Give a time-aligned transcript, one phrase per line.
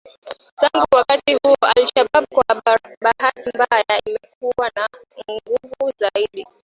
[0.55, 2.61] Tangu wakati huo al-Shabab kwa
[3.01, 4.87] bahati mbaya imekuwa na
[5.31, 6.47] nguvu zaidi